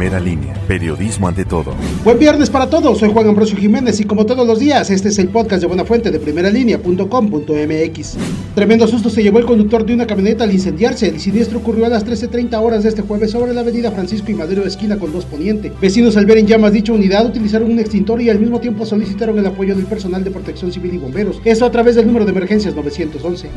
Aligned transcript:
Primera 0.00 0.18
línea, 0.18 0.54
periodismo 0.66 1.28
ante 1.28 1.44
todo. 1.44 1.74
Buen 2.04 2.18
viernes 2.18 2.48
para 2.48 2.70
todos, 2.70 2.96
soy 2.96 3.12
Juan 3.12 3.28
Ambrosio 3.28 3.58
Jiménez 3.58 4.00
y 4.00 4.04
como 4.04 4.24
todos 4.24 4.46
los 4.46 4.58
días, 4.58 4.88
este 4.88 5.08
es 5.08 5.18
el 5.18 5.28
podcast 5.28 5.60
de 5.60 5.66
Buena 5.66 5.84
Fuente 5.84 6.10
de 6.10 6.18
primeralínea.com.mx. 6.18 8.16
Tremendo 8.54 8.88
susto 8.88 9.10
se 9.10 9.22
llevó 9.22 9.40
el 9.40 9.44
conductor 9.44 9.84
de 9.84 9.92
una 9.92 10.06
camioneta 10.06 10.44
al 10.44 10.54
incendiarse. 10.54 11.08
El 11.08 11.20
siniestro 11.20 11.58
ocurrió 11.58 11.84
a 11.84 11.90
las 11.90 12.06
13.30 12.06 12.58
horas 12.62 12.82
de 12.82 12.88
este 12.88 13.02
jueves 13.02 13.32
sobre 13.32 13.52
la 13.52 13.60
avenida 13.60 13.90
Francisco 13.90 14.30
y 14.30 14.34
Madero 14.34 14.64
esquina 14.64 14.98
con 14.98 15.12
2 15.12 15.26
Poniente. 15.26 15.70
Vecinos 15.82 16.16
al 16.16 16.24
ver 16.24 16.38
en 16.38 16.46
llamas 16.46 16.72
dicha 16.72 16.94
unidad 16.94 17.26
utilizaron 17.26 17.70
un 17.70 17.78
extintor 17.78 18.22
y 18.22 18.30
al 18.30 18.40
mismo 18.40 18.58
tiempo 18.58 18.86
solicitaron 18.86 19.38
el 19.38 19.44
apoyo 19.44 19.76
del 19.76 19.84
personal 19.84 20.24
de 20.24 20.30
protección 20.30 20.72
civil 20.72 20.94
y 20.94 20.96
bomberos. 20.96 21.42
Esto 21.44 21.66
a 21.66 21.70
través 21.70 21.96
del 21.96 22.06
número 22.06 22.24
de 22.24 22.30
emergencias 22.30 22.74
911. 22.74 23.50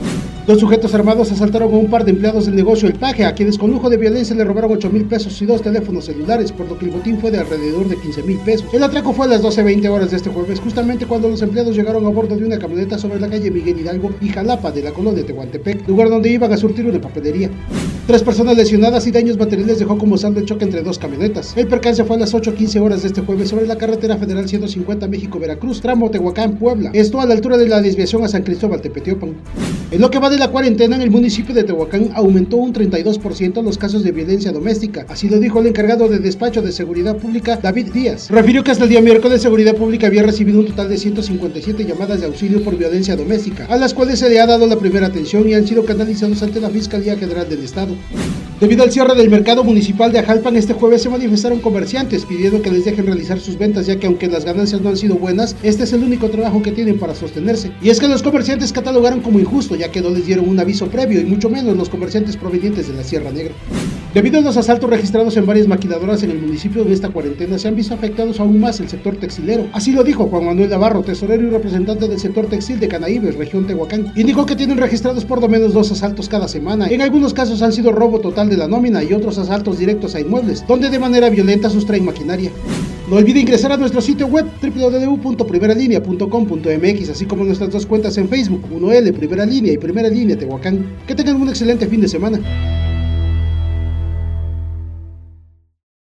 Dos 0.45 0.59
sujetos 0.59 0.93
armados 0.93 1.31
asaltaron 1.31 1.73
a 1.73 1.77
un 1.77 1.89
par 1.89 2.03
de 2.03 2.11
empleados 2.11 2.47
del 2.47 2.55
negocio 2.55 2.89
El 2.89 2.95
Paje, 2.95 3.23
a 3.23 3.33
quienes 3.33 3.57
con 3.57 3.71
lujo 3.71 3.89
de 3.89 3.95
violencia 3.95 4.35
le 4.35 4.43
robaron 4.43 4.73
8 4.73 4.89
mil 4.89 5.05
pesos 5.05 5.41
y 5.41 5.45
dos 5.45 5.61
teléfonos 5.61 6.03
celulares, 6.03 6.51
por 6.51 6.67
lo 6.67 6.77
que 6.77 6.83
el 6.83 6.91
botín 6.91 7.17
fue 7.17 7.31
de 7.31 7.39
alrededor 7.39 7.87
de 7.87 7.95
15 7.95 8.23
mil 8.23 8.37
pesos. 8.39 8.67
El 8.73 8.83
atraco 8.83 9.13
fue 9.13 9.25
a 9.25 9.29
las 9.29 9.41
12.20 9.41 9.87
horas 9.87 10.11
de 10.11 10.17
este 10.17 10.29
jueves, 10.29 10.59
justamente 10.59 11.05
cuando 11.05 11.29
los 11.29 11.41
empleados 11.41 11.77
llegaron 11.77 12.05
a 12.05 12.09
bordo 12.09 12.35
de 12.35 12.43
una 12.43 12.59
camioneta 12.59 12.97
sobre 12.97 13.21
la 13.21 13.29
calle 13.29 13.51
Miguel 13.51 13.79
Hidalgo 13.79 14.11
y 14.19 14.27
Jalapa 14.27 14.69
de 14.69 14.81
la 14.81 14.91
colonia 14.91 15.25
Tehuantepec, 15.25 15.87
lugar 15.87 16.09
donde 16.09 16.29
iban 16.29 16.51
a 16.51 16.57
surtir 16.57 16.85
una 16.85 16.99
papelería. 16.99 17.49
Tres 18.05 18.21
personas 18.21 18.57
lesionadas 18.57 19.07
y 19.07 19.11
daños 19.11 19.37
materiales 19.37 19.79
dejó 19.79 19.97
como 19.97 20.17
saldo 20.17 20.41
el 20.41 20.45
choque 20.45 20.65
entre 20.65 20.83
dos 20.83 20.99
camionetas. 20.99 21.55
El 21.55 21.69
percance 21.69 22.03
fue 22.03 22.17
a 22.17 22.19
las 22.19 22.33
8.15 22.33 22.81
horas 22.81 23.01
de 23.01 23.07
este 23.07 23.21
jueves 23.21 23.47
sobre 23.47 23.65
la 23.65 23.77
carretera 23.77 24.17
federal 24.17 24.49
150 24.49 25.07
México-Veracruz, 25.07 25.79
tramo 25.79 26.11
Tehuacán, 26.11 26.57
Puebla. 26.57 26.91
Esto 26.93 27.21
a 27.21 27.25
la 27.25 27.33
altura 27.33 27.55
de 27.57 27.69
la 27.69 27.81
desviación 27.81 28.21
a 28.25 28.27
San 28.27 28.43
Cristóbal 28.43 28.81
Tepetiopan. 28.81 29.35
En 29.89 30.01
lo 30.01 30.11
que 30.11 30.19
va 30.19 30.29
de 30.29 30.37
la 30.37 30.49
cuarentena, 30.49 30.97
en 30.97 31.01
el 31.01 31.11
municipio 31.11 31.55
de 31.55 31.63
Tehuacán 31.63 32.09
aumentó 32.13 32.57
un 32.57 32.73
32% 32.73 33.63
los 33.63 33.77
casos 33.77 34.03
de 34.03 34.11
violencia 34.11 34.51
doméstica. 34.51 35.05
Así 35.07 35.29
lo 35.29 35.39
dijo 35.39 35.61
el 35.61 35.67
encargado 35.67 36.09
de 36.09 36.19
despacho 36.19 36.61
de 36.61 36.73
seguridad 36.73 37.15
pública, 37.15 37.55
David 37.55 37.93
Díaz. 37.93 38.29
Refirió 38.29 38.65
que 38.65 38.71
hasta 38.71 38.83
el 38.83 38.89
día 38.89 39.01
miércoles 39.01 39.41
Seguridad 39.41 39.75
Pública 39.75 40.07
había 40.07 40.23
recibido 40.23 40.59
un 40.59 40.65
total 40.65 40.89
de 40.89 40.97
157 40.97 41.85
llamadas 41.85 42.19
de 42.19 42.25
auxilio 42.25 42.61
por 42.65 42.77
violencia 42.77 43.15
doméstica, 43.15 43.65
a 43.67 43.77
las 43.77 43.93
cuales 43.93 44.19
se 44.19 44.29
le 44.29 44.41
ha 44.41 44.45
dado 44.45 44.67
la 44.67 44.77
primera 44.77 45.07
atención 45.07 45.47
y 45.47 45.53
han 45.53 45.65
sido 45.65 45.85
canalizados 45.85 46.43
ante 46.43 46.59
la 46.59 46.69
Fiscalía 46.69 47.15
General 47.15 47.47
del 47.47 47.63
Estado. 47.63 47.92
Debido 48.59 48.83
al 48.83 48.91
cierre 48.91 49.15
del 49.15 49.29
mercado 49.29 49.63
municipal 49.63 50.11
de 50.11 50.19
Ajalpan, 50.19 50.55
este 50.55 50.73
jueves 50.73 51.01
se 51.01 51.09
manifestaron 51.09 51.59
comerciantes 51.59 52.23
pidiendo 52.23 52.61
que 52.61 52.71
les 52.71 52.85
dejen 52.85 53.05
realizar 53.05 53.39
sus 53.39 53.57
ventas, 53.57 53.87
ya 53.87 53.97
que 53.99 54.07
aunque 54.07 54.27
las 54.27 54.45
ganancias 54.45 54.79
no 54.79 54.89
han 54.89 54.95
sido 54.95 55.15
buenas, 55.15 55.55
este 55.63 55.83
es 55.83 55.91
el 55.91 56.03
único 56.03 56.29
trabajo 56.29 56.61
que 56.61 56.71
tienen 56.71 56.97
para 56.97 57.13
sostenerse. 57.13 57.71
Y 57.81 57.89
es 57.89 57.99
que 57.99 58.07
los 58.07 58.23
comerciantes 58.23 58.71
catalogaron 58.71 59.19
como 59.19 59.39
injusto, 59.39 59.75
ya 59.75 59.91
que 59.91 60.01
no 60.01 60.11
les 60.11 60.25
dieron 60.25 60.47
un 60.47 60.59
aviso 60.59 60.87
previo, 60.87 61.19
y 61.19 61.25
mucho 61.25 61.49
menos 61.49 61.75
los 61.75 61.89
comerciantes 61.89 62.37
provenientes 62.37 62.87
de 62.87 62.93
la 62.93 63.03
Sierra 63.03 63.31
Negra. 63.31 63.53
Debido 64.13 64.37
a 64.37 64.41
los 64.43 64.57
asaltos 64.57 64.91
registrados 64.91 65.35
en 65.37 65.47
varias 65.47 65.67
maquiladoras 65.67 66.21
en 66.21 66.29
el 66.29 66.39
municipio 66.39 66.83
de 66.83 66.93
esta 66.93 67.09
cuarentena, 67.09 67.57
se 67.57 67.67
han 67.67 67.75
visto 67.75 67.95
afectados 67.95 68.39
aún 68.39 68.59
más 68.59 68.79
el 68.79 68.87
sector 68.87 69.15
textilero. 69.15 69.65
Así 69.73 69.91
lo 69.91 70.03
dijo 70.03 70.27
Juan 70.27 70.45
Manuel 70.45 70.69
Navarro, 70.69 71.01
tesorero 71.01 71.47
y 71.47 71.49
representante 71.49 72.07
del 72.07 72.19
sector 72.19 72.45
textil 72.45 72.79
de 72.79 72.87
Canaíbes, 72.87 73.33
región 73.35 73.65
Tehuacán. 73.65 74.13
Indicó 74.15 74.45
que 74.45 74.55
tienen 74.55 74.77
registrados 74.77 75.25
por 75.25 75.41
lo 75.41 75.47
menos 75.47 75.73
dos 75.73 75.91
asaltos 75.91 76.29
cada 76.29 76.47
semana. 76.47 76.89
En 76.89 77.01
algunos 77.01 77.33
casos 77.33 77.63
han 77.63 77.73
sido 77.73 77.91
robo 77.91 78.19
total 78.19 78.49
de 78.49 78.57
la 78.57 78.67
nómina 78.67 79.03
y 79.03 79.13
otros 79.13 79.39
asaltos 79.39 79.79
directos 79.79 80.13
a 80.13 80.19
inmuebles, 80.19 80.63
donde 80.67 80.91
de 80.91 80.99
manera 80.99 81.31
violenta 81.31 81.71
sustraen 81.71 82.05
maquinaria. 82.05 82.51
No 83.09 83.15
olvide 83.15 83.39
ingresar 83.39 83.71
a 83.71 83.77
nuestro 83.77 83.99
sitio 83.99 84.27
web 84.27 84.45
www.primeralinea.com.mx, 84.61 87.09
así 87.09 87.25
como 87.25 87.45
nuestras 87.45 87.71
dos 87.71 87.87
cuentas 87.87 88.15
en 88.19 88.29
Facebook, 88.29 88.61
1L 88.71 89.11
Primera 89.13 89.43
Línea 89.43 89.73
y 89.73 89.79
Primera 89.79 90.07
Línea 90.07 90.37
Tehuacán. 90.37 90.85
Que 91.07 91.15
tengan 91.15 91.41
un 91.41 91.49
excelente 91.49 91.87
fin 91.87 92.01
de 92.01 92.07
semana. 92.07 92.39